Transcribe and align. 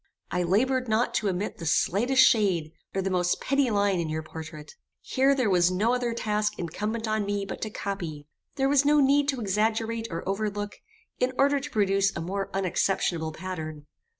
I 0.31 0.41
laboured 0.41 0.87
not 0.87 1.13
to 1.13 1.29
omit 1.29 1.59
the 1.59 1.65
slightest 1.67 2.23
shade, 2.27 2.71
or 2.95 3.03
the 3.03 3.11
most 3.11 3.39
petty 3.39 3.69
line 3.69 3.99
in 3.99 4.09
your 4.09 4.23
portrait. 4.23 4.73
Here 4.99 5.35
there 5.35 5.47
was 5.47 5.69
no 5.69 5.93
other 5.93 6.11
task 6.15 6.57
incumbent 6.57 7.07
on 7.07 7.23
me 7.23 7.45
but 7.45 7.61
to 7.61 7.69
copy; 7.69 8.25
there 8.55 8.67
was 8.67 8.83
no 8.83 8.99
need 8.99 9.27
to 9.27 9.39
exaggerate 9.39 10.07
or 10.09 10.27
overlook, 10.27 10.77
in 11.19 11.33
order 11.37 11.59
to 11.59 11.69
produce 11.69 12.15
a 12.15 12.19
more 12.19 12.49
unexceptionable 12.51 13.31
pattern. 13.33 13.85